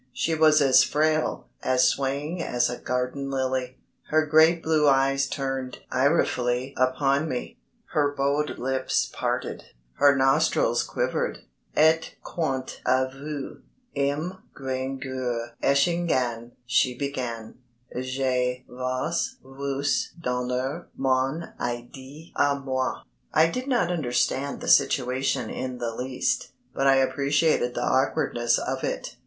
She 0.13 0.33
was 0.33 0.61
as 0.63 0.83
frail, 0.83 1.47
as 1.61 1.87
swaying 1.87 2.41
as 2.41 2.71
a 2.71 2.79
garden 2.79 3.29
lily. 3.29 3.77
Her 4.09 4.25
great 4.25 4.63
blue 4.63 4.87
eyes 4.87 5.27
turned 5.27 5.77
irefully 5.93 6.73
upon 6.75 7.29
me, 7.29 7.59
her 7.91 8.11
bowed 8.17 8.57
lips 8.57 9.11
parted, 9.13 9.61
her 9.97 10.15
nostrils 10.15 10.81
quivered. 10.81 11.41
"Et 11.75 12.15
quant 12.23 12.81
à 12.83 13.11
vous, 13.13 13.61
M. 13.95 14.39
Grangeur 14.55 15.51
Eschingan," 15.61 16.53
she 16.65 16.97
began, 16.97 17.59
"je 17.95 18.63
vais 18.67 19.19
vous 19.43 19.85
donner 20.19 20.85
mon 20.97 21.53
idée 21.59 22.33
à 22.37 22.59
moi..." 22.65 23.03
I 23.35 23.45
did 23.45 23.67
not 23.67 23.91
understand 23.91 24.61
the 24.61 24.67
situation 24.67 25.51
in 25.51 25.77
the 25.77 25.93
least, 25.93 26.53
but 26.73 26.87
I 26.87 26.95
appreciated 26.95 27.75
the 27.75 27.85
awkwardness 27.85 28.57
of 28.57 28.83
it. 28.83 29.15